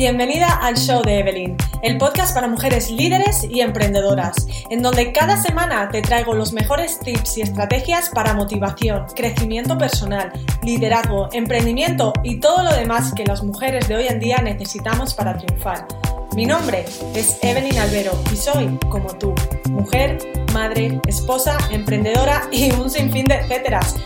Bienvenida 0.00 0.58
al 0.62 0.76
show 0.78 1.02
de 1.02 1.18
Evelyn, 1.18 1.56
el 1.82 1.98
podcast 1.98 2.32
para 2.32 2.48
mujeres 2.48 2.90
líderes 2.90 3.44
y 3.44 3.60
emprendedoras, 3.60 4.46
en 4.70 4.82
donde 4.82 5.12
cada 5.12 5.36
semana 5.36 5.90
te 5.90 6.00
traigo 6.00 6.32
los 6.32 6.54
mejores 6.54 6.98
tips 7.00 7.36
y 7.36 7.42
estrategias 7.42 8.08
para 8.08 8.32
motivación, 8.32 9.04
crecimiento 9.14 9.76
personal, 9.76 10.32
liderazgo, 10.62 11.28
emprendimiento 11.32 12.14
y 12.22 12.40
todo 12.40 12.62
lo 12.62 12.72
demás 12.72 13.12
que 13.14 13.26
las 13.26 13.42
mujeres 13.42 13.88
de 13.88 13.96
hoy 13.96 14.06
en 14.06 14.20
día 14.20 14.38
necesitamos 14.38 15.12
para 15.12 15.36
triunfar. 15.36 15.86
Mi 16.34 16.46
nombre 16.46 16.84
es 17.14 17.38
Evelyn 17.42 17.78
Albero 17.78 18.12
y 18.32 18.36
soy, 18.36 18.78
como 18.88 19.16
tú, 19.18 19.34
mujer, 19.68 20.18
madre, 20.52 21.00
esposa, 21.06 21.58
emprendedora 21.70 22.48
y 22.52 22.72
un 22.72 22.90
sinfín 22.90 23.26
de 23.26 23.34
etcéteras 23.34 23.96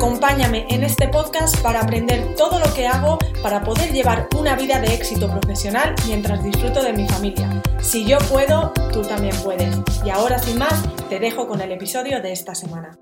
Acompáñame 0.00 0.66
en 0.70 0.84
este 0.84 1.08
podcast 1.08 1.58
para 1.58 1.80
aprender 1.80 2.34
todo 2.34 2.58
lo 2.58 2.72
que 2.74 2.86
hago 2.86 3.18
para 3.42 3.62
poder 3.62 3.92
llevar 3.92 4.28
una 4.38 4.54
vida 4.54 4.80
de 4.80 4.94
éxito 4.94 5.28
profesional 5.28 5.94
mientras 6.06 6.42
disfruto 6.44 6.82
de 6.82 6.92
mi 6.92 7.08
familia. 7.08 7.62
Si 7.82 8.06
yo 8.06 8.18
puedo, 8.30 8.72
tú 8.92 9.02
también 9.02 9.36
puedes. 9.42 9.76
Y 10.04 10.10
ahora 10.10 10.38
sin 10.38 10.58
más, 10.58 10.84
te 11.08 11.18
dejo 11.18 11.48
con 11.48 11.60
el 11.60 11.72
episodio 11.72 12.22
de 12.22 12.32
esta 12.32 12.54
semana. 12.54 12.96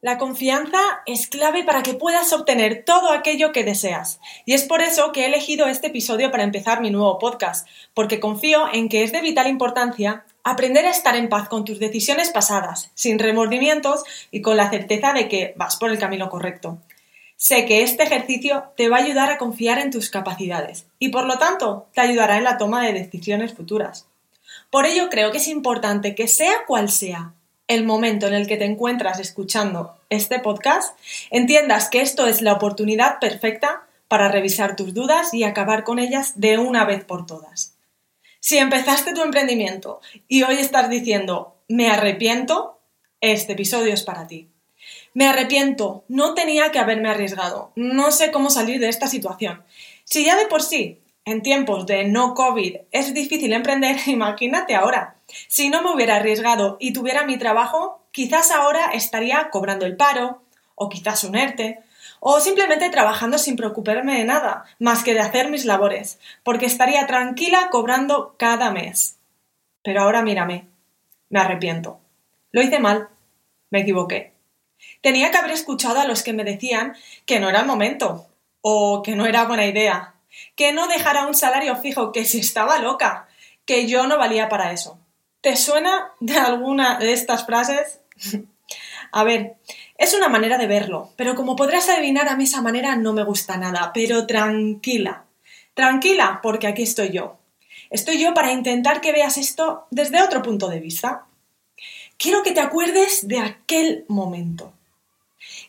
La 0.00 0.16
confianza 0.16 0.78
es 1.06 1.26
clave 1.26 1.64
para 1.64 1.82
que 1.82 1.92
puedas 1.92 2.32
obtener 2.32 2.84
todo 2.84 3.10
aquello 3.10 3.50
que 3.50 3.64
deseas. 3.64 4.20
Y 4.44 4.54
es 4.54 4.62
por 4.62 4.80
eso 4.80 5.10
que 5.10 5.22
he 5.22 5.26
elegido 5.26 5.66
este 5.66 5.88
episodio 5.88 6.30
para 6.30 6.44
empezar 6.44 6.80
mi 6.80 6.92
nuevo 6.92 7.18
podcast, 7.18 7.66
porque 7.94 8.20
confío 8.20 8.68
en 8.72 8.88
que 8.88 9.02
es 9.02 9.10
de 9.10 9.22
vital 9.22 9.48
importancia 9.48 10.24
aprender 10.44 10.86
a 10.86 10.90
estar 10.90 11.16
en 11.16 11.28
paz 11.28 11.48
con 11.48 11.64
tus 11.64 11.80
decisiones 11.80 12.30
pasadas, 12.30 12.92
sin 12.94 13.18
remordimientos 13.18 14.04
y 14.30 14.40
con 14.40 14.56
la 14.56 14.70
certeza 14.70 15.12
de 15.12 15.28
que 15.28 15.52
vas 15.56 15.74
por 15.74 15.90
el 15.90 15.98
camino 15.98 16.30
correcto. 16.30 16.78
Sé 17.36 17.66
que 17.66 17.82
este 17.82 18.04
ejercicio 18.04 18.72
te 18.76 18.88
va 18.88 18.98
a 18.98 19.02
ayudar 19.02 19.32
a 19.32 19.38
confiar 19.38 19.80
en 19.80 19.90
tus 19.90 20.10
capacidades 20.10 20.86
y 21.00 21.08
por 21.08 21.24
lo 21.24 21.38
tanto 21.38 21.88
te 21.92 22.02
ayudará 22.02 22.36
en 22.36 22.44
la 22.44 22.56
toma 22.56 22.84
de 22.84 22.92
decisiones 22.92 23.52
futuras. 23.52 24.06
Por 24.70 24.86
ello 24.86 25.08
creo 25.10 25.32
que 25.32 25.38
es 25.38 25.48
importante 25.48 26.14
que 26.14 26.28
sea 26.28 26.66
cual 26.68 26.88
sea 26.88 27.34
el 27.68 27.84
momento 27.84 28.26
en 28.26 28.34
el 28.34 28.46
que 28.46 28.56
te 28.56 28.64
encuentras 28.64 29.20
escuchando 29.20 29.96
este 30.10 30.40
podcast, 30.40 30.98
entiendas 31.30 31.88
que 31.88 32.00
esto 32.00 32.26
es 32.26 32.42
la 32.42 32.54
oportunidad 32.54 33.20
perfecta 33.20 33.86
para 34.08 34.28
revisar 34.28 34.74
tus 34.74 34.94
dudas 34.94 35.32
y 35.34 35.44
acabar 35.44 35.84
con 35.84 35.98
ellas 35.98 36.32
de 36.40 36.58
una 36.58 36.84
vez 36.84 37.04
por 37.04 37.26
todas. 37.26 37.74
Si 38.40 38.56
empezaste 38.56 39.12
tu 39.12 39.22
emprendimiento 39.22 40.00
y 40.26 40.42
hoy 40.42 40.56
estás 40.56 40.88
diciendo 40.88 41.54
me 41.68 41.90
arrepiento, 41.90 42.80
este 43.20 43.52
episodio 43.52 43.92
es 43.92 44.02
para 44.02 44.26
ti. 44.26 44.48
Me 45.12 45.26
arrepiento, 45.26 46.04
no 46.08 46.34
tenía 46.34 46.70
que 46.70 46.78
haberme 46.78 47.10
arriesgado, 47.10 47.72
no 47.76 48.10
sé 48.10 48.30
cómo 48.30 48.48
salir 48.48 48.80
de 48.80 48.88
esta 48.88 49.06
situación. 49.06 49.62
Si 50.04 50.24
ya 50.24 50.36
de 50.36 50.46
por 50.46 50.62
sí, 50.62 51.00
en 51.28 51.42
tiempos 51.42 51.86
de 51.86 52.04
no 52.04 52.34
COVID, 52.34 52.76
es 52.90 53.14
difícil 53.14 53.52
emprender, 53.52 53.96
imagínate 54.06 54.74
ahora. 54.74 55.16
Si 55.46 55.68
no 55.68 55.82
me 55.82 55.92
hubiera 55.92 56.16
arriesgado 56.16 56.76
y 56.80 56.92
tuviera 56.92 57.24
mi 57.24 57.38
trabajo, 57.38 58.02
quizás 58.12 58.50
ahora 58.50 58.90
estaría 58.92 59.50
cobrando 59.50 59.86
el 59.86 59.96
paro, 59.96 60.42
o 60.74 60.88
quizás 60.88 61.24
un 61.24 61.36
ERTE, 61.36 61.80
o 62.20 62.40
simplemente 62.40 62.90
trabajando 62.90 63.38
sin 63.38 63.56
preocuparme 63.56 64.18
de 64.18 64.24
nada, 64.24 64.64
más 64.78 65.04
que 65.04 65.14
de 65.14 65.20
hacer 65.20 65.50
mis 65.50 65.64
labores, 65.64 66.18
porque 66.42 66.66
estaría 66.66 67.06
tranquila 67.06 67.68
cobrando 67.70 68.34
cada 68.38 68.70
mes. 68.70 69.18
Pero 69.82 70.02
ahora 70.02 70.22
mírame, 70.22 70.66
me 71.28 71.40
arrepiento. 71.40 72.00
Lo 72.50 72.62
hice 72.62 72.80
mal, 72.80 73.08
me 73.70 73.80
equivoqué. 73.80 74.32
Tenía 75.00 75.30
que 75.30 75.38
haber 75.38 75.52
escuchado 75.52 76.00
a 76.00 76.06
los 76.06 76.22
que 76.22 76.32
me 76.32 76.44
decían 76.44 76.96
que 77.26 77.40
no 77.40 77.48
era 77.48 77.60
el 77.60 77.66
momento, 77.66 78.26
o 78.60 79.02
que 79.02 79.14
no 79.14 79.26
era 79.26 79.44
buena 79.44 79.66
idea, 79.66 80.14
que 80.56 80.72
no 80.72 80.88
dejara 80.88 81.26
un 81.26 81.34
salario 81.34 81.76
fijo, 81.76 82.12
que 82.12 82.24
si 82.24 82.40
estaba 82.40 82.78
loca, 82.78 83.28
que 83.64 83.86
yo 83.86 84.06
no 84.06 84.18
valía 84.18 84.48
para 84.48 84.72
eso. 84.72 84.98
¿Te 85.40 85.56
suena 85.56 86.12
de 86.20 86.36
alguna 86.36 86.98
de 86.98 87.12
estas 87.12 87.46
frases? 87.46 88.00
a 89.12 89.24
ver, 89.24 89.56
es 89.96 90.14
una 90.14 90.28
manera 90.28 90.58
de 90.58 90.66
verlo, 90.66 91.12
pero 91.16 91.34
como 91.34 91.56
podrás 91.56 91.88
adivinar, 91.88 92.28
a 92.28 92.36
mí 92.36 92.44
esa 92.44 92.62
manera 92.62 92.96
no 92.96 93.12
me 93.12 93.24
gusta 93.24 93.56
nada, 93.56 93.92
pero 93.92 94.26
tranquila. 94.26 95.24
Tranquila, 95.74 96.40
porque 96.42 96.66
aquí 96.66 96.82
estoy 96.82 97.10
yo. 97.10 97.38
Estoy 97.90 98.20
yo 98.20 98.34
para 98.34 98.52
intentar 98.52 99.00
que 99.00 99.12
veas 99.12 99.38
esto 99.38 99.86
desde 99.90 100.22
otro 100.22 100.42
punto 100.42 100.68
de 100.68 100.80
vista. 100.80 101.26
Quiero 102.16 102.42
que 102.42 102.52
te 102.52 102.60
acuerdes 102.60 103.28
de 103.28 103.38
aquel 103.38 104.04
momento. 104.08 104.72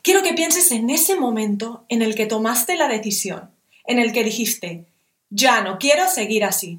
Quiero 0.01 0.23
que 0.23 0.33
pienses 0.33 0.71
en 0.71 0.89
ese 0.89 1.15
momento 1.15 1.85
en 1.89 2.01
el 2.01 2.15
que 2.15 2.25
tomaste 2.25 2.75
la 2.75 2.87
decisión, 2.87 3.51
en 3.89 3.97
el 3.97 4.13
que 4.13 4.23
dijiste, 4.23 4.85
ya 5.31 5.61
no 5.61 5.79
quiero 5.79 6.07
seguir 6.07 6.45
así. 6.45 6.77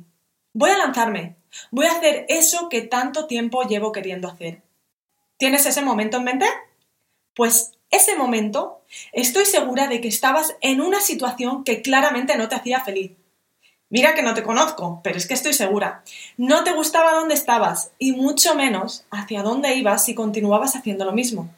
Voy 0.53 0.71
a 0.71 0.78
lanzarme, 0.78 1.34
voy 1.72 1.87
a 1.87 1.93
hacer 1.93 2.25
eso 2.28 2.69
que 2.69 2.82
tanto 2.82 3.26
tiempo 3.26 3.65
llevo 3.65 3.91
queriendo 3.91 4.28
hacer. 4.28 4.62
¿Tienes 5.37 5.66
ese 5.66 5.82
momento 5.82 6.19
en 6.19 6.25
mente? 6.25 6.47
Pues 7.34 7.72
ese 7.91 8.15
momento 8.15 8.82
estoy 9.12 9.44
segura 9.44 9.88
de 9.88 10.00
que 10.00 10.06
estabas 10.06 10.54
en 10.60 10.81
una 10.81 11.00
situación 11.00 11.65
que 11.65 11.82
claramente 11.82 12.37
no 12.37 12.48
te 12.48 12.54
hacía 12.54 12.81
feliz. 12.81 13.10
Mira 13.88 14.15
que 14.15 14.22
no 14.22 14.34
te 14.34 14.44
conozco, 14.44 15.00
pero 15.03 15.19
es 15.19 15.27
que 15.27 15.34
estoy 15.34 15.53
segura. 15.53 16.04
No 16.37 16.62
te 16.62 16.71
gustaba 16.71 17.15
dónde 17.15 17.34
estabas 17.34 17.91
y 17.98 18.12
mucho 18.12 18.54
menos 18.54 19.04
hacia 19.10 19.42
dónde 19.42 19.75
ibas 19.75 20.04
si 20.04 20.15
continuabas 20.15 20.77
haciendo 20.77 21.04
lo 21.04 21.12
mismo. 21.12 21.53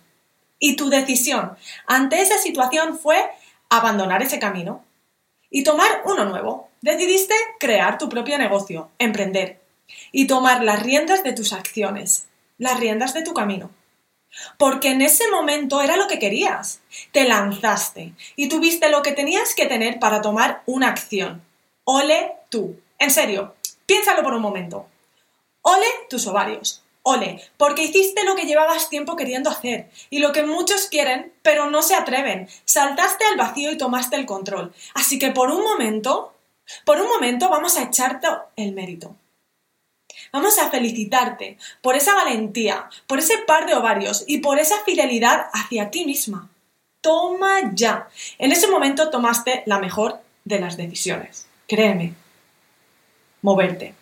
Y 0.59 0.77
tu 0.77 0.89
decisión 0.89 1.59
ante 1.87 2.23
esa 2.23 2.39
situación 2.39 2.99
fue 2.99 3.23
abandonar 3.69 4.23
ese 4.23 4.39
camino 4.39 4.83
y 5.53 5.63
tomar 5.63 6.03
uno 6.05 6.25
nuevo. 6.25 6.69
Decidiste 6.81 7.35
crear 7.61 7.99
tu 7.99 8.09
propio 8.09 8.39
negocio, 8.39 8.91
emprender 8.99 9.61
y 10.11 10.27
tomar 10.27 10.65
las 10.65 10.83
riendas 10.83 11.23
de 11.23 11.33
tus 11.33 11.53
acciones, 11.53 12.27
las 12.59 12.81
riendas 12.81 13.15
de 13.15 13.23
tu 13.23 13.35
camino. 13.35 13.71
Porque 14.57 14.89
en 14.89 15.03
ese 15.03 15.31
momento 15.31 15.83
era 15.83 15.97
lo 15.97 16.09
que 16.09 16.19
querías. 16.19 16.81
Te 17.13 17.29
lanzaste 17.29 18.15
y 18.35 18.49
tuviste 18.49 18.89
lo 18.89 19.03
que 19.03 19.13
tenías 19.13 19.55
que 19.55 19.67
tener 19.67 20.01
para 20.01 20.23
tomar 20.23 20.63
una 20.67 20.89
acción. 20.89 21.43
Ole 21.85 22.33
tú. 22.49 22.81
En 22.99 23.11
serio, 23.11 23.55
piénsalo 23.87 24.23
por 24.23 24.33
un 24.33 24.43
momento. 24.43 24.87
Ole 25.61 25.87
tus 26.09 26.27
ovarios. 26.27 26.82
Ole, 27.05 27.43
porque 27.57 27.83
hiciste 27.83 28.25
lo 28.25 28.37
que 28.37 28.47
llevabas 28.47 28.89
tiempo 28.89 29.17
queriendo 29.17 29.51
hacer 29.51 29.91
y 30.09 30.21
lo 30.21 30.33
que 30.33 30.45
muchos 30.45 30.87
quieren, 30.87 31.33
pero 31.43 31.69
no 31.69 31.83
se 31.83 31.97
atreven. 31.97 32.49
Saltaste 32.65 33.25
al 33.25 33.37
vacío 33.37 33.73
y 33.73 33.77
tomaste 33.77 34.17
el 34.17 34.27
control. 34.27 34.73
Así 34.95 35.19
que 35.19 35.33
por 35.33 35.51
un 35.51 35.65
momento, 35.65 36.33
por 36.85 37.01
un 37.01 37.09
momento 37.09 37.49
vamos 37.49 37.77
a 37.77 37.83
echarte 37.83 38.29
el 38.57 38.73
mérito. 38.73 39.17
Vamos 40.33 40.59
a 40.59 40.71
felicitarte 40.71 41.59
por 41.81 41.97
esa 41.97 42.15
valentía, 42.15 42.89
por 43.07 43.19
ese 43.19 43.39
par 43.39 43.67
de 43.67 43.75
ovarios 43.75 44.25
y 44.27 44.39
por 44.39 44.61
esa 44.61 44.77
fidelidad 44.85 45.47
hacia 45.53 45.91
ti 45.91 46.05
misma. 46.05 46.51
Toma 47.01 47.73
ya. 47.75 48.09
En 48.39 48.53
ese 48.53 48.69
momento 48.69 49.11
tomaste 49.11 49.65
la 49.67 49.81
mejor 49.81 50.21
de 50.45 50.61
las 50.61 50.77
decisiones. 50.77 51.47
Créeme. 51.67 52.15
Moverte. 53.41 53.95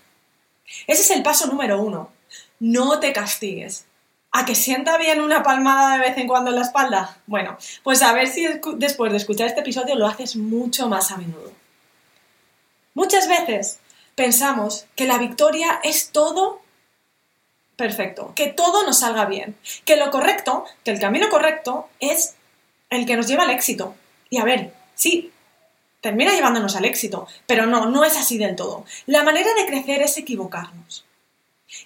Ese 0.87 1.03
es 1.03 1.11
el 1.11 1.23
paso 1.23 1.47
número 1.47 1.81
uno. 1.81 2.11
No 2.59 3.01
te 3.01 3.13
castigues. 3.13 3.87
¿A 4.33 4.45
que 4.45 4.55
sienta 4.55 4.97
bien 4.97 5.21
una 5.21 5.43
palmada 5.43 5.95
de 5.95 6.01
vez 6.01 6.17
en 6.17 6.29
cuando 6.29 6.51
en 6.51 6.57
la 6.57 6.63
espalda? 6.63 7.19
Bueno, 7.27 7.59
pues 7.83 8.01
a 8.03 8.13
ver 8.13 8.29
si 8.29 8.47
después 8.77 9.11
de 9.11 9.19
escuchar 9.19 9.49
este 9.49 9.61
episodio 9.61 9.97
lo 9.97 10.07
haces 10.07 10.37
mucho 10.37 10.89
más 10.89 11.11
a 11.11 11.17
menudo. 11.17 11.53
Muchas 12.95 13.29
veces 13.29 13.81
pensamos 14.15 14.87
que 14.95 15.07
la 15.07 15.19
victoria 15.19 15.81
es 15.83 16.11
todo 16.11 16.61
perfecto, 17.77 18.33
que 18.37 18.49
todo 18.49 18.85
nos 18.85 19.01
salga 19.01 19.25
bien, 19.25 19.57
que 19.85 19.97
lo 19.97 20.11
correcto, 20.11 20.65
que 20.85 20.91
el 20.91 21.01
camino 21.01 21.29
correcto 21.29 21.89
es 21.99 22.35
el 22.91 23.07
que 23.07 23.17
nos 23.17 23.27
lleva 23.27 23.45
al 23.45 23.51
éxito. 23.51 23.95
Y 24.29 24.39
a 24.39 24.45
ver, 24.45 24.75
sí, 24.95 25.33
termina 26.01 26.33
llevándonos 26.33 26.77
al 26.77 26.85
éxito, 26.85 27.27
pero 27.47 27.67
no, 27.67 27.87
no 27.87 28.05
es 28.05 28.17
así 28.17 28.39
del 28.39 28.55
todo. 28.55 28.85
La 29.07 29.23
manera 29.23 29.49
de 29.55 29.67
crecer 29.67 30.03
es 30.03 30.17
equivocarnos. 30.19 31.05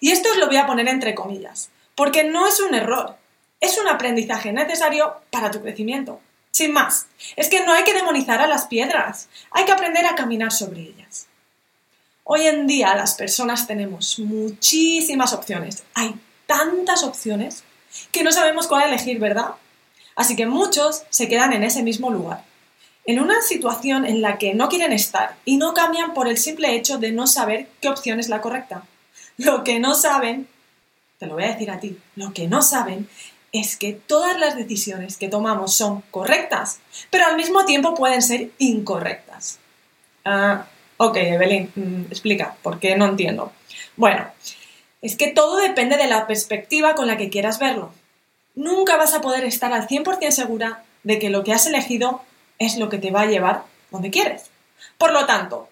Y 0.01 0.11
esto 0.11 0.31
os 0.31 0.37
lo 0.39 0.47
voy 0.47 0.57
a 0.57 0.67
poner 0.67 0.89
entre 0.89 1.15
comillas, 1.15 1.71
porque 1.95 2.25
no 2.25 2.47
es 2.47 2.61
un 2.61 2.75
error, 2.75 3.17
es 3.61 3.79
un 3.79 3.89
aprendizaje 3.89 4.53
necesario 4.53 5.15
para 5.31 5.51
tu 5.51 5.63
crecimiento. 5.63 6.21
Sin 6.51 6.73
más, 6.73 7.07
es 7.37 7.49
que 7.49 7.65
no 7.65 7.73
hay 7.73 7.85
que 7.85 7.95
demonizar 7.95 8.41
a 8.41 8.47
las 8.47 8.67
piedras, 8.67 9.29
hay 9.51 9.65
que 9.65 9.73
aprender 9.73 10.07
a 10.07 10.15
caminar 10.15 10.53
sobre 10.53 10.83
ellas. 10.83 11.27
Hoy 12.23 12.47
en 12.47 12.67
día 12.67 12.95
las 12.95 13.15
personas 13.15 13.67
tenemos 13.67 14.19
muchísimas 14.19 15.33
opciones. 15.33 15.85
Hay 15.95 16.15
tantas 16.47 17.03
opciones 17.03 17.65
que 18.13 18.23
no 18.23 18.33
sabemos 18.33 18.67
cuál 18.67 18.89
elegir, 18.89 19.19
¿verdad? 19.19 19.57
Así 20.17 20.37
que 20.37 20.47
muchos 20.47 21.03
se 21.11 21.29
quedan 21.29 21.53
en 21.53 21.65
ese 21.65 21.83
mismo 21.83 22.11
lugar, 22.11 22.45
en 23.05 23.21
una 23.21 23.43
situación 23.43 24.07
en 24.07 24.23
la 24.23 24.39
que 24.39 24.55
no 24.55 24.69
quieren 24.69 24.93
estar 24.93 25.37
y 25.45 25.57
no 25.57 25.75
cambian 25.75 26.15
por 26.15 26.29
el 26.29 26.39
simple 26.39 26.75
hecho 26.75 26.99
de 26.99 27.13
no 27.13 27.27
saber 27.27 27.69
qué 27.81 27.89
opción 27.89 28.21
es 28.21 28.29
la 28.29 28.41
correcta. 28.41 28.85
Lo 29.37 29.65
que 29.65 29.81
no 29.81 29.95
saben, 29.95 30.49
te 31.19 31.27
lo 31.27 31.35
voy 31.35 31.45
a 31.45 31.53
decir 31.53 31.71
a 31.71 31.81
ti, 31.81 31.99
lo 32.17 32.33
que 32.33 32.47
no 32.47 32.63
saben 32.63 33.09
es 33.53 33.77
que 33.77 33.93
todas 33.93 34.39
las 34.39 34.57
decisiones 34.57 35.17
que 35.17 35.29
tomamos 35.29 35.75
son 35.75 36.03
correctas, 36.11 36.81
pero 37.11 37.27
al 37.27 37.37
mismo 37.37 37.65
tiempo 37.65 37.95
pueden 37.95 38.21
ser 38.21 38.51
incorrectas. 38.59 39.61
Ah, 40.25 40.67
ok, 40.97 41.17
Evelyn, 41.17 41.71
mm, 41.75 42.03
explica, 42.11 42.57
¿por 42.63 42.81
qué 42.81 42.97
no 42.97 43.07
entiendo? 43.07 43.53
Bueno, 43.97 44.27
es 45.03 45.17
que 45.17 45.29
todo 45.29 45.59
depende 45.59 45.97
de 45.97 46.09
la 46.09 46.27
perspectiva 46.27 46.95
con 46.95 47.07
la 47.07 47.17
que 47.17 47.31
quieras 47.31 47.59
verlo. 47.59 47.93
Nunca 48.55 48.97
vas 48.97 49.15
a 49.15 49.21
poder 49.21 49.45
estar 49.45 49.73
al 49.73 49.87
100% 49.87 50.31
segura 50.33 50.83
de 51.03 51.19
que 51.19 51.31
lo 51.31 51.45
que 51.45 51.53
has 51.53 51.67
elegido 51.67 52.23
es 52.59 52.77
lo 52.77 52.89
que 52.89 52.99
te 52.99 53.11
va 53.11 53.23
a 53.23 53.27
llevar 53.27 53.65
donde 53.91 54.11
quieres. 54.11 54.51
Por 54.99 55.13
lo 55.13 55.27
tanto, 55.27 55.69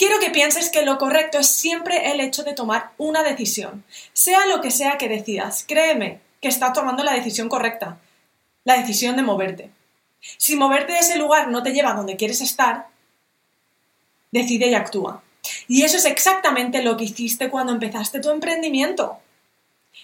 quiero 0.00 0.18
que 0.18 0.30
pienses 0.30 0.70
que 0.70 0.80
lo 0.80 0.96
correcto 0.96 1.38
es 1.38 1.50
siempre 1.50 2.10
el 2.10 2.20
hecho 2.20 2.42
de 2.42 2.54
tomar 2.54 2.92
una 2.96 3.22
decisión, 3.22 3.84
sea 4.14 4.46
lo 4.46 4.62
que 4.62 4.70
sea 4.70 4.96
que 4.96 5.10
decidas. 5.10 5.62
Créeme 5.68 6.20
que 6.40 6.48
estás 6.48 6.72
tomando 6.72 7.04
la 7.04 7.12
decisión 7.12 7.50
correcta, 7.50 7.98
la 8.64 8.78
decisión 8.78 9.14
de 9.16 9.22
moverte. 9.22 9.70
Si 10.38 10.56
moverte 10.56 10.94
de 10.94 11.00
ese 11.00 11.18
lugar 11.18 11.48
no 11.48 11.62
te 11.62 11.72
lleva 11.72 11.90
a 11.90 11.96
donde 11.96 12.16
quieres 12.16 12.40
estar, 12.40 12.86
decide 14.32 14.68
y 14.68 14.74
actúa. 14.74 15.22
Y 15.68 15.82
eso 15.82 15.98
es 15.98 16.06
exactamente 16.06 16.82
lo 16.82 16.96
que 16.96 17.04
hiciste 17.04 17.50
cuando 17.50 17.74
empezaste 17.74 18.20
tu 18.20 18.30
emprendimiento. 18.30 19.18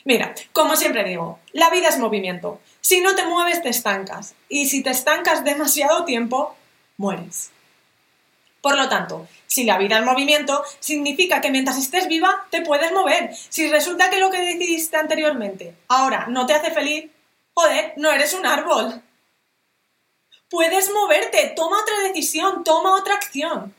Mira, 0.05 0.35
como 0.53 0.77
siempre 0.77 1.05
digo, 1.05 1.39
la 1.55 1.71
vida 1.71 1.89
es 1.89 1.99
movimiento. 1.99 2.61
Si 2.83 3.01
no 3.01 3.15
te 3.15 3.25
mueves, 3.25 3.63
te 3.63 3.71
estancas. 3.71 4.35
Y 4.51 4.67
si 4.67 4.83
te 4.83 4.91
estancas 4.91 5.43
demasiado 5.43 6.05
tiempo, 6.05 6.55
mueres. 6.99 7.51
Por 8.67 8.77
lo 8.77 8.89
tanto, 8.89 9.29
si 9.47 9.63
la 9.63 9.79
vida 9.79 10.01
es 10.01 10.05
movimiento, 10.05 10.65
significa 10.81 11.41
que 11.41 11.53
mientras 11.53 11.79
estés 11.79 12.09
viva, 12.09 12.49
te 12.51 12.63
puedes 12.63 12.91
mover. 12.91 13.31
Si 13.49 13.71
resulta 13.71 14.11
que 14.11 14.19
lo 14.19 14.29
que 14.29 14.41
decidiste 14.41 14.97
anteriormente 14.97 15.77
ahora 15.87 16.27
no 16.29 16.47
te 16.47 16.55
hace 16.55 16.73
feliz, 16.73 17.09
joder, 17.55 17.93
no 17.97 18.11
eres 18.11 18.35
un 18.35 18.45
árbol. 18.45 19.01
Puedes 20.51 20.93
moverte, 20.93 21.53
toma 21.55 21.81
otra 21.81 22.09
decisión, 22.09 22.65
toma 22.65 22.97
otra 22.97 23.15
acción. 23.15 23.73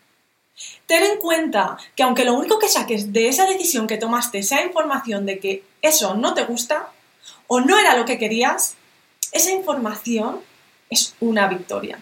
Ten 0.86 1.04
en 1.04 1.18
cuenta 1.18 1.78
que 1.94 2.04
aunque 2.04 2.24
lo 2.24 2.36
único 2.36 2.58
que 2.58 2.70
saques 2.70 3.12
de 3.12 3.28
esa 3.28 3.46
decisión 3.46 3.88
que 3.88 3.98
tomaste 3.98 4.42
sea 4.42 4.66
información 4.66 5.26
de 5.26 5.40
que 5.40 5.66
eso 5.82 6.14
no 6.14 6.34
te 6.34 6.46
gusta 6.46 6.94
o 7.48 7.60
no 7.60 7.78
era 7.78 7.98
lo 7.98 8.06
que 8.06 8.18
querías, 8.18 8.76
esa 9.34 9.52
información 9.52 10.40
es 10.90 11.14
una 11.20 11.50
victoria. 11.50 12.00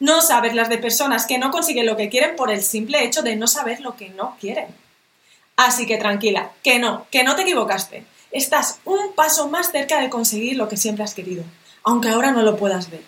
No 0.00 0.22
sabes 0.22 0.54
las 0.54 0.68
de 0.68 0.78
personas 0.78 1.26
que 1.26 1.38
no 1.38 1.50
consiguen 1.50 1.86
lo 1.86 1.96
que 1.96 2.08
quieren 2.08 2.36
por 2.36 2.50
el 2.50 2.62
simple 2.62 3.04
hecho 3.04 3.22
de 3.22 3.36
no 3.36 3.46
saber 3.46 3.80
lo 3.80 3.96
que 3.96 4.10
no 4.10 4.36
quieren. 4.40 4.66
Así 5.56 5.86
que 5.86 5.98
tranquila, 5.98 6.50
que 6.62 6.78
no, 6.78 7.06
que 7.10 7.24
no 7.24 7.36
te 7.36 7.42
equivocaste. 7.42 8.04
Estás 8.30 8.80
un 8.84 9.12
paso 9.14 9.48
más 9.48 9.70
cerca 9.70 10.00
de 10.00 10.10
conseguir 10.10 10.56
lo 10.56 10.68
que 10.68 10.76
siempre 10.76 11.04
has 11.04 11.14
querido, 11.14 11.44
aunque 11.84 12.08
ahora 12.08 12.32
no 12.32 12.42
lo 12.42 12.56
puedas 12.56 12.90
ver. 12.90 13.02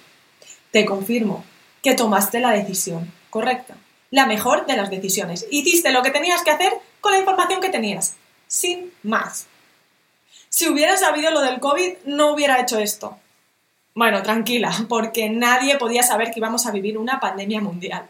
Te 0.70 0.84
confirmo 0.84 1.44
que 1.82 1.94
tomaste 1.94 2.40
la 2.40 2.50
decisión 2.50 3.12
correcta 3.31 3.76
la 4.11 4.26
mejor 4.26 4.67
de 4.67 4.76
las 4.76 4.90
decisiones. 4.90 5.46
Hiciste 5.50 5.93
lo 5.93 6.02
que 6.02 6.11
tenías 6.11 6.43
que 6.43 6.50
hacer 6.50 6.73
con 7.00 7.12
la 7.12 7.19
información 7.19 7.61
que 7.61 7.70
tenías, 7.70 8.14
sin 8.46 8.93
más. 9.02 9.46
Si 10.49 10.69
hubiera 10.69 10.96
sabido 10.96 11.31
lo 11.31 11.40
del 11.40 11.61
COVID, 11.61 11.99
no 12.05 12.32
hubiera 12.32 12.61
hecho 12.61 12.78
esto. 12.78 13.19
Bueno, 13.96 14.22
tranquila, 14.22 14.70
porque 14.90 15.31
nadie 15.31 15.78
podía 15.78 16.02
saber 16.02 16.31
que 16.31 16.38
íbamos 16.38 16.66
a 16.66 16.70
vivir 16.70 16.98
una 16.98 17.19
pandemia 17.19 17.62
mundial. 17.62 18.06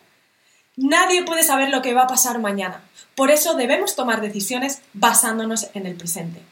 Nadie 0.74 1.22
puede 1.22 1.44
saber 1.44 1.70
lo 1.70 1.80
que 1.80 1.94
va 1.94 2.02
a 2.02 2.06
pasar 2.08 2.40
mañana. 2.40 2.82
Por 3.14 3.30
eso 3.30 3.54
debemos 3.54 3.94
tomar 3.94 4.20
decisiones 4.20 4.82
basándonos 4.94 5.68
en 5.74 5.86
el 5.86 5.94
presente. 5.94 6.42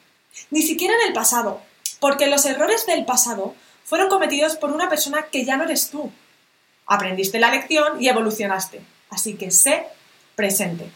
Ni 0.53 0.63
siquiera 0.63 0.95
en 0.95 1.09
el 1.09 1.13
pasado, 1.13 1.61
porque 1.99 2.29
los 2.29 2.47
errores 2.47 2.87
del 2.87 3.05
pasado 3.05 3.57
fueron 3.85 4.09
cometidos 4.09 4.55
por 4.55 4.71
una 4.71 4.89
persona 4.89 5.23
que 5.25 5.45
ya 5.45 5.57
no 5.57 5.65
eres 5.65 5.91
tú. 5.91 6.13
Aprendiste 6.87 7.41
la 7.41 7.51
lección 7.51 8.01
y 8.01 8.09
evolucionaste. 8.09 8.83
Así 9.11 9.35
que 9.35 9.51
sé 9.51 9.85
presente. 10.37 10.89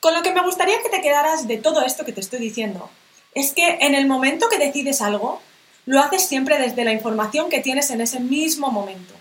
Con 0.00 0.12
lo 0.12 0.22
que 0.24 0.34
me 0.34 0.42
gustaría 0.42 0.82
que 0.82 0.88
te 0.88 1.02
quedaras 1.02 1.46
de 1.46 1.58
todo 1.58 1.82
esto 1.82 2.04
que 2.04 2.12
te 2.12 2.20
estoy 2.20 2.40
diciendo 2.40 2.90
es 3.32 3.52
que 3.52 3.78
en 3.80 3.94
el 3.94 4.08
momento 4.08 4.48
que 4.48 4.58
decides 4.58 5.00
algo, 5.02 5.40
lo 5.88 6.00
haces 6.00 6.26
siempre 6.26 6.58
desde 6.58 6.84
la 6.84 6.92
información 6.92 7.48
que 7.48 7.60
tienes 7.60 7.90
en 7.90 8.02
ese 8.02 8.20
mismo 8.20 8.70
momento. 8.70 9.14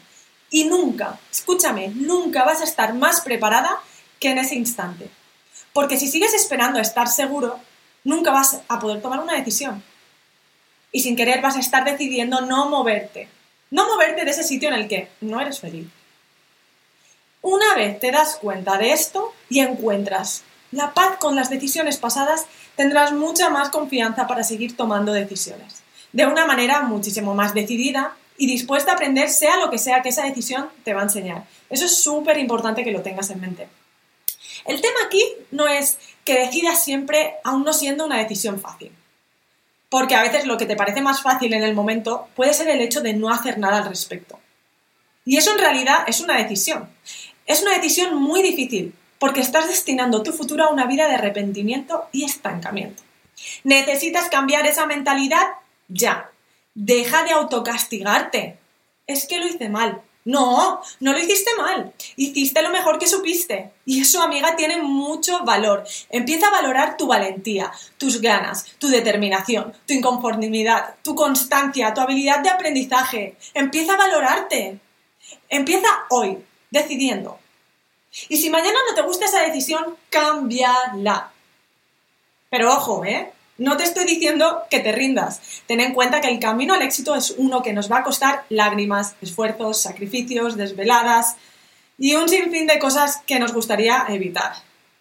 Y 0.49 0.65
nunca, 0.65 1.17
escúchame, 1.31 1.87
nunca 1.95 2.43
vas 2.43 2.59
a 2.59 2.65
estar 2.65 2.93
más 2.93 3.21
preparada 3.21 3.79
que 4.19 4.31
en 4.31 4.37
ese 4.37 4.55
instante. 4.55 5.09
Porque 5.71 5.97
si 5.97 6.09
sigues 6.09 6.33
esperando 6.33 6.77
a 6.77 6.81
estar 6.81 7.07
seguro, 7.07 7.57
nunca 8.03 8.31
vas 8.31 8.59
a 8.67 8.79
poder 8.79 9.01
tomar 9.01 9.21
una 9.21 9.35
decisión. 9.35 9.81
Y 10.91 11.03
sin 11.03 11.15
querer 11.15 11.41
vas 11.41 11.55
a 11.55 11.61
estar 11.61 11.85
decidiendo 11.85 12.41
no 12.41 12.69
moverte. 12.69 13.29
No 13.71 13.87
moverte 13.87 14.25
de 14.25 14.31
ese 14.31 14.43
sitio 14.43 14.67
en 14.67 14.75
el 14.75 14.89
que 14.89 15.07
no 15.21 15.39
eres 15.39 15.61
feliz. 15.61 15.87
Una 17.41 17.75
vez 17.75 17.97
te 17.97 18.11
das 18.11 18.35
cuenta 18.35 18.77
de 18.77 18.91
esto 18.91 19.33
y 19.47 19.61
encuentras 19.61 20.43
la 20.71 20.93
paz 20.93 21.15
con 21.17 21.37
las 21.37 21.49
decisiones 21.49 21.95
pasadas, 21.95 22.45
tendrás 22.75 23.13
mucha 23.13 23.49
más 23.49 23.69
confianza 23.69 24.27
para 24.27 24.43
seguir 24.43 24.75
tomando 24.75 25.13
decisiones. 25.13 25.86
De 26.11 26.25
una 26.25 26.45
manera 26.45 26.81
muchísimo 26.81 27.35
más 27.35 27.53
decidida 27.53 28.15
y 28.37 28.47
dispuesta 28.47 28.91
a 28.91 28.95
aprender 28.95 29.29
sea 29.29 29.57
lo 29.57 29.69
que 29.69 29.77
sea 29.77 30.01
que 30.01 30.09
esa 30.09 30.25
decisión 30.25 30.69
te 30.83 30.93
va 30.93 31.01
a 31.01 31.05
enseñar. 31.05 31.45
Eso 31.69 31.85
es 31.85 32.01
súper 32.01 32.37
importante 32.37 32.83
que 32.83 32.91
lo 32.91 33.01
tengas 33.01 33.29
en 33.29 33.41
mente. 33.41 33.67
El 34.65 34.81
tema 34.81 34.97
aquí 35.05 35.23
no 35.51 35.67
es 35.67 35.97
que 36.23 36.39
decidas 36.39 36.83
siempre 36.83 37.35
aún 37.43 37.63
no 37.63 37.73
siendo 37.73 38.05
una 38.05 38.17
decisión 38.17 38.59
fácil. 38.59 38.91
Porque 39.89 40.15
a 40.15 40.21
veces 40.21 40.45
lo 40.45 40.57
que 40.57 40.65
te 40.65 40.75
parece 40.75 41.01
más 41.01 41.21
fácil 41.21 41.53
en 41.53 41.63
el 41.63 41.73
momento 41.73 42.27
puede 42.35 42.53
ser 42.53 42.67
el 42.67 42.81
hecho 42.81 43.01
de 43.01 43.13
no 43.13 43.29
hacer 43.29 43.57
nada 43.57 43.77
al 43.77 43.89
respecto. 43.89 44.39
Y 45.25 45.37
eso 45.37 45.51
en 45.51 45.59
realidad 45.59 45.99
es 46.07 46.19
una 46.19 46.37
decisión. 46.37 46.89
Es 47.45 47.61
una 47.61 47.73
decisión 47.73 48.15
muy 48.15 48.41
difícil 48.41 48.93
porque 49.19 49.41
estás 49.41 49.67
destinando 49.67 50.23
tu 50.23 50.33
futuro 50.33 50.65
a 50.65 50.69
una 50.69 50.85
vida 50.85 51.07
de 51.07 51.15
arrepentimiento 51.15 52.07
y 52.11 52.25
estancamiento. 52.25 53.03
Necesitas 53.63 54.29
cambiar 54.29 54.65
esa 54.65 54.85
mentalidad 54.85 55.47
ya. 55.87 56.31
Deja 56.73 57.23
de 57.23 57.31
autocastigarte. 57.31 58.57
Es 59.07 59.25
que 59.25 59.39
lo 59.39 59.47
hice 59.47 59.69
mal. 59.69 60.01
No, 60.27 60.81
no 60.99 61.13
lo 61.13 61.19
hiciste 61.19 61.51
mal. 61.55 61.93
Hiciste 62.17 62.61
lo 62.61 62.69
mejor 62.69 62.99
que 62.99 63.07
supiste. 63.07 63.71
Y 63.85 64.01
eso, 64.01 64.21
amiga, 64.21 64.57
tiene 64.57 64.81
mucho 64.81 65.45
valor. 65.45 65.85
Empieza 66.09 66.47
a 66.47 66.51
valorar 66.51 66.97
tu 66.97 67.07
valentía, 67.07 67.71
tus 67.97 68.19
ganas, 68.19 68.65
tu 68.77 68.89
determinación, 68.89 69.73
tu 69.85 69.93
inconformidad, 69.93 70.95
tu 71.01 71.15
constancia, 71.15 71.93
tu 71.93 72.01
habilidad 72.01 72.39
de 72.39 72.49
aprendizaje. 72.49 73.37
Empieza 73.53 73.93
a 73.93 73.97
valorarte. 73.97 74.79
Empieza 75.47 75.87
hoy 76.09 76.43
decidiendo. 76.71 77.39
Y 78.27 78.35
si 78.35 78.49
mañana 78.49 78.77
no 78.89 78.95
te 78.95 79.03
gusta 79.03 79.27
esa 79.27 79.43
decisión, 79.43 79.95
cámbiala. 80.09 81.31
Pero 82.49 82.73
ojo, 82.73 83.05
¿eh? 83.05 83.31
No 83.57 83.75
te 83.75 83.85
estoy 83.85 84.05
diciendo 84.05 84.63
que 84.69 84.79
te 84.79 84.91
rindas. 84.91 85.41
Ten 85.65 85.79
en 85.79 85.93
cuenta 85.93 86.21
que 86.21 86.29
el 86.29 86.39
camino 86.39 86.75
al 86.75 86.83
éxito 86.83 87.15
es 87.15 87.33
uno 87.37 87.63
que 87.63 87.73
nos 87.73 87.91
va 87.91 87.99
a 87.99 88.03
costar 88.03 88.45
lágrimas, 88.49 89.15
esfuerzos, 89.19 89.81
sacrificios, 89.81 90.57
desveladas 90.57 91.37
y 91.97 92.13
un 92.13 92.29
sinfín 92.29 92.67
de 92.67 92.77
cosas 92.77 93.23
que 93.25 93.39
nos 93.39 93.53
gustaría 93.53 94.05
evitar. 94.09 94.53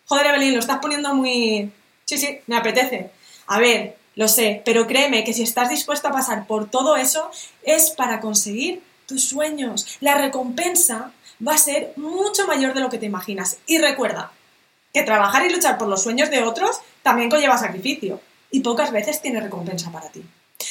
Joder, 0.07 0.27
Evelyn, 0.27 0.55
lo 0.55 0.61
estás 0.61 0.79
poniendo 0.79 1.15
muy... 1.15 1.71
Sí, 2.07 2.17
sí, 2.17 2.39
me 2.47 2.57
apetece. 2.57 3.11
A 3.47 3.59
ver, 3.59 3.99
lo 4.15 4.27
sé, 4.27 4.63
pero 4.65 4.87
créeme 4.87 5.23
que 5.23 5.35
si 5.35 5.43
estás 5.43 5.69
dispuesta 5.69 6.09
a 6.09 6.13
pasar 6.13 6.47
por 6.47 6.71
todo 6.71 6.97
eso 6.97 7.31
es 7.63 7.91
para 7.91 8.21
conseguir 8.21 8.83
tus 9.05 9.29
sueños. 9.29 9.99
La 10.01 10.17
recompensa 10.17 11.13
va 11.47 11.53
a 11.53 11.59
ser 11.59 11.93
mucho 11.97 12.47
mayor 12.47 12.73
de 12.73 12.81
lo 12.81 12.89
que 12.89 12.97
te 12.97 13.05
imaginas. 13.05 13.59
Y 13.67 13.77
recuerda 13.77 14.33
que 14.95 15.03
trabajar 15.03 15.45
y 15.45 15.53
luchar 15.53 15.77
por 15.77 15.89
los 15.89 16.03
sueños 16.03 16.31
de 16.31 16.43
otros 16.43 16.81
también 17.03 17.29
conlleva 17.29 17.59
sacrificio 17.59 18.19
y 18.57 18.61
pocas 18.61 18.91
veces 18.91 19.21
tiene 19.21 19.39
recompensa 19.39 19.93
para 19.93 20.09
ti. 20.09 20.23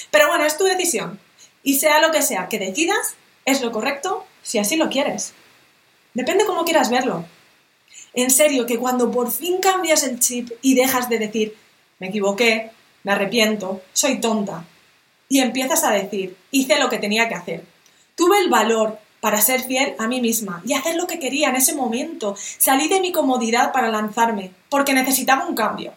Pero 0.10 0.28
bueno, 0.28 0.44
es 0.44 0.58
tu 0.58 0.64
decisión. 0.64 1.20
Y 1.62 1.76
sea 1.76 2.02
lo 2.02 2.12
que 2.12 2.24
sea 2.24 2.50
que 2.50 2.58
decidas, 2.58 3.14
es 3.46 3.62
lo 3.62 3.72
correcto 3.72 4.26
si 4.42 4.58
así 4.58 4.76
lo 4.76 4.90
quieres. 4.90 5.34
Depende 6.16 6.46
cómo 6.46 6.66
quieras 6.66 6.90
verlo. 6.90 7.26
En 8.16 8.32
serio, 8.32 8.66
que 8.66 8.80
cuando 8.80 9.12
por 9.12 9.32
fin 9.32 9.60
cambias 9.62 10.02
el 10.02 10.20
chip 10.20 10.50
y 10.64 10.74
dejas 10.74 11.10
de 11.10 11.20
decir, 11.20 11.56
me 12.00 12.08
equivoqué, 12.08 12.72
me 13.04 13.12
arrepiento, 13.12 13.84
soy 13.94 14.20
tonta, 14.20 14.66
y 15.30 15.42
empiezas 15.42 15.84
a 15.84 15.92
decir, 15.92 16.36
hice 16.50 16.80
lo 16.80 16.90
que 16.90 16.98
tenía 16.98 17.30
que 17.30 17.36
hacer, 17.36 17.66
tuve 18.16 18.40
el 18.40 18.50
valor 18.50 18.98
para 19.20 19.42
ser 19.42 19.62
fiel 19.62 19.94
a 20.00 20.08
mí 20.08 20.22
misma 20.22 20.64
y 20.66 20.74
hacer 20.74 20.96
lo 20.96 21.06
que 21.06 21.20
quería 21.20 21.50
en 21.50 21.58
ese 21.58 21.76
momento. 21.76 22.36
Salí 22.58 22.88
de 22.88 23.00
mi 23.00 23.12
comodidad 23.12 23.72
para 23.72 23.90
lanzarme, 23.90 24.54
porque 24.70 24.94
necesitaba 24.94 25.46
un 25.46 25.54
cambio. 25.54 25.94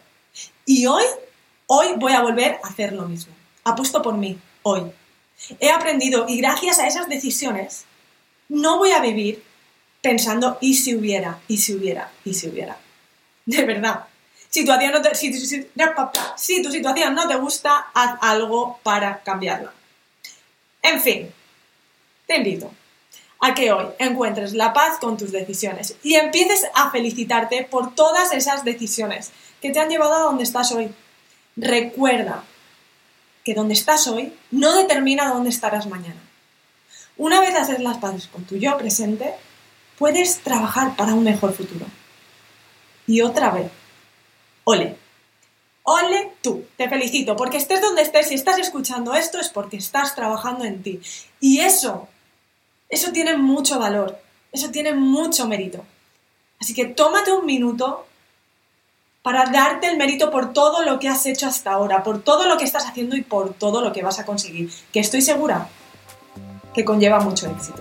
Y 0.67 0.85
hoy, 0.85 1.03
hoy 1.71 1.87
voy 1.97 2.13
a 2.13 2.21
volver 2.21 2.59
a 2.63 2.67
hacer 2.67 2.93
lo 2.93 3.07
mismo. 3.07 3.33
Apuesto 3.63 4.01
por 4.01 4.17
mí, 4.17 4.39
hoy. 4.63 4.91
He 5.59 5.69
aprendido 5.69 6.25
y 6.27 6.37
gracias 6.37 6.79
a 6.79 6.87
esas 6.87 7.07
decisiones 7.07 7.85
no 8.49 8.79
voy 8.79 8.91
a 8.91 8.99
vivir 8.99 9.43
pensando 10.01 10.57
y 10.61 10.73
si 10.73 10.95
hubiera, 10.95 11.39
y 11.47 11.57
si 11.57 11.75
hubiera, 11.75 12.11
y 12.25 12.33
si 12.33 12.49
hubiera. 12.49 12.77
De 13.45 13.63
verdad. 13.63 14.05
Si 14.49 14.63
no 14.63 14.77
si, 15.13 15.31
si 15.31 16.61
tu 16.63 16.71
situación 16.71 17.13
no 17.13 17.27
te 17.27 17.35
gusta, 17.35 17.85
haz 17.93 18.17
algo 18.21 18.79
para 18.81 19.21
cambiarla. 19.21 19.71
En 20.81 20.99
fin, 20.99 21.31
te 22.25 22.37
invito 22.37 22.71
a 23.41 23.53
que 23.53 23.71
hoy 23.71 23.85
encuentres 23.99 24.53
la 24.53 24.73
paz 24.73 24.97
con 24.99 25.17
tus 25.17 25.31
decisiones 25.31 25.97
y 26.01 26.15
empieces 26.15 26.65
a 26.73 26.89
felicitarte 26.89 27.63
por 27.63 27.93
todas 27.93 28.33
esas 28.33 28.65
decisiones 28.65 29.31
que 29.61 29.69
te 29.69 29.79
han 29.79 29.89
llevado 29.89 30.15
a 30.15 30.19
donde 30.21 30.43
estás 30.43 30.71
hoy. 30.71 30.91
Recuerda 31.61 32.45
que 33.43 33.53
donde 33.53 33.73
estás 33.73 34.07
hoy 34.07 34.33
no 34.49 34.75
determina 34.75 35.29
dónde 35.29 35.49
estarás 35.49 35.87
mañana. 35.87 36.21
Una 37.17 37.41
vez 37.41 37.53
haces 37.53 37.81
las 37.81 37.97
paces 37.97 38.27
con 38.27 38.45
tu 38.45 38.55
yo 38.55 38.77
presente, 38.77 39.33
puedes 39.97 40.39
trabajar 40.39 40.95
para 40.95 41.13
un 41.13 41.25
mejor 41.25 41.53
futuro. 41.53 41.85
Y 43.07 43.19
otra 43.21 43.51
vez, 43.51 43.69
ole. 44.63 44.95
Ole 45.83 46.31
tú, 46.41 46.63
te 46.77 46.87
felicito, 46.87 47.35
porque 47.35 47.57
estés 47.57 47.81
donde 47.81 48.03
estés, 48.03 48.29
si 48.29 48.35
estás 48.35 48.57
escuchando 48.57 49.13
esto 49.13 49.37
es 49.37 49.49
porque 49.49 49.75
estás 49.75 50.15
trabajando 50.15 50.63
en 50.63 50.81
ti. 50.81 51.01
Y 51.41 51.59
eso, 51.59 52.07
eso 52.87 53.11
tiene 53.11 53.35
mucho 53.35 53.79
valor, 53.79 54.17
eso 54.53 54.71
tiene 54.71 54.93
mucho 54.93 55.45
mérito. 55.45 55.83
Así 56.61 56.73
que 56.73 56.85
tómate 56.85 57.33
un 57.33 57.45
minuto 57.45 58.05
para 59.29 59.45
darte 59.45 59.85
el 59.85 59.95
mérito 59.95 60.31
por 60.31 60.53
todo 60.53 60.83
lo 60.83 60.97
que 60.97 61.07
has 61.07 61.23
hecho 61.27 61.45
hasta 61.45 61.71
ahora, 61.71 62.01
por 62.01 62.23
todo 62.23 62.47
lo 62.47 62.57
que 62.57 62.63
estás 62.63 62.87
haciendo 62.87 63.15
y 63.15 63.21
por 63.21 63.53
todo 63.53 63.79
lo 63.79 63.93
que 63.93 64.01
vas 64.01 64.17
a 64.17 64.25
conseguir, 64.25 64.71
que 64.91 65.01
estoy 65.01 65.21
segura 65.21 65.67
que 66.73 66.83
conlleva 66.83 67.19
mucho 67.19 67.45
éxito. 67.45 67.79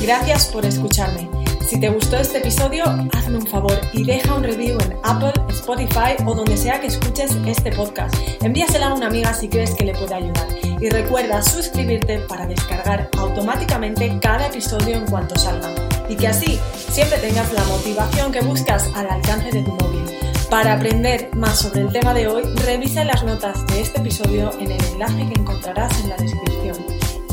Gracias 0.00 0.46
por 0.46 0.64
escucharme. 0.64 1.28
Si 1.68 1.78
te 1.78 1.90
gustó 1.90 2.16
este 2.16 2.38
episodio, 2.38 2.84
hazme 3.12 3.36
un 3.36 3.46
favor 3.46 3.78
y 3.92 4.02
deja 4.02 4.34
un 4.34 4.44
review 4.44 4.78
en 4.80 4.96
Apple, 5.02 5.34
Spotify 5.50 6.16
o 6.24 6.32
donde 6.34 6.56
sea 6.56 6.80
que 6.80 6.86
escuches 6.86 7.36
este 7.46 7.70
podcast. 7.70 8.14
Envíasela 8.40 8.86
a 8.86 8.94
una 8.94 9.08
amiga 9.08 9.34
si 9.34 9.46
crees 9.46 9.74
que 9.74 9.84
le 9.84 9.92
puede 9.92 10.14
ayudar. 10.14 10.48
Y 10.80 10.88
recuerda 10.88 11.42
suscribirte 11.42 12.20
para 12.20 12.46
descargar 12.46 13.10
automáticamente 13.18 14.18
cada 14.22 14.46
episodio 14.46 14.96
en 14.96 15.04
cuanto 15.04 15.38
salga. 15.38 15.81
Y 16.12 16.16
que 16.16 16.28
así 16.28 16.60
siempre 16.90 17.16
tengas 17.18 17.50
la 17.54 17.64
motivación 17.64 18.32
que 18.32 18.42
buscas 18.42 18.90
al 18.94 19.08
alcance 19.08 19.50
de 19.50 19.62
tu 19.62 19.70
móvil. 19.70 20.04
Para 20.50 20.74
aprender 20.74 21.30
más 21.34 21.60
sobre 21.60 21.80
el 21.80 21.92
tema 21.92 22.12
de 22.12 22.28
hoy, 22.28 22.42
revisa 22.66 23.02
las 23.04 23.24
notas 23.24 23.66
de 23.68 23.80
este 23.80 23.98
episodio 23.98 24.52
en 24.58 24.70
el 24.72 24.84
enlace 24.92 25.26
que 25.26 25.40
encontrarás 25.40 25.98
en 26.00 26.10
la 26.10 26.16
descripción. 26.16 26.76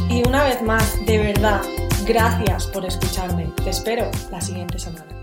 Y 0.10 0.26
una 0.26 0.46
vez 0.46 0.62
más, 0.62 1.06
de 1.06 1.18
verdad, 1.18 1.62
Gracias 2.10 2.66
por 2.66 2.86
escucharme. 2.86 3.52
Te 3.64 3.70
espero 3.70 4.10
la 4.32 4.42
siguiente 4.42 4.80
semana. 4.80 5.19